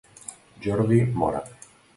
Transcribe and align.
Jordi 0.63 1.05
Mora. 1.21 1.45